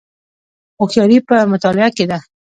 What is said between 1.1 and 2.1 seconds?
په مطالعې کې